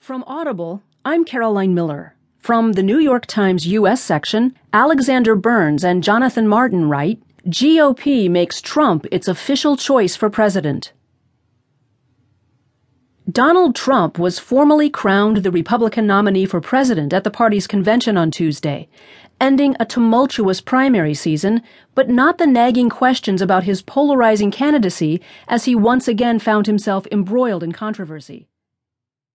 From 0.00 0.24
Audible, 0.26 0.82
I'm 1.04 1.26
Caroline 1.26 1.74
Miller. 1.74 2.16
From 2.38 2.72
the 2.72 2.82
New 2.82 2.98
York 2.98 3.26
Times 3.26 3.66
U.S. 3.66 4.02
section, 4.02 4.56
Alexander 4.72 5.36
Burns 5.36 5.84
and 5.84 6.02
Jonathan 6.02 6.48
Martin 6.48 6.88
write 6.88 7.22
GOP 7.44 8.30
makes 8.30 8.62
Trump 8.62 9.06
its 9.12 9.28
official 9.28 9.76
choice 9.76 10.16
for 10.16 10.30
president. 10.30 10.94
Donald 13.30 13.76
Trump 13.76 14.18
was 14.18 14.38
formally 14.38 14.88
crowned 14.88 15.42
the 15.42 15.50
Republican 15.50 16.06
nominee 16.06 16.46
for 16.46 16.62
president 16.62 17.12
at 17.12 17.22
the 17.22 17.30
party's 17.30 17.66
convention 17.66 18.16
on 18.16 18.30
Tuesday, 18.30 18.88
ending 19.38 19.76
a 19.78 19.84
tumultuous 19.84 20.62
primary 20.62 21.12
season, 21.12 21.60
but 21.94 22.08
not 22.08 22.38
the 22.38 22.46
nagging 22.46 22.88
questions 22.88 23.42
about 23.42 23.64
his 23.64 23.82
polarizing 23.82 24.50
candidacy 24.50 25.20
as 25.46 25.66
he 25.66 25.74
once 25.74 26.08
again 26.08 26.38
found 26.38 26.66
himself 26.66 27.06
embroiled 27.12 27.62
in 27.62 27.70
controversy. 27.70 28.48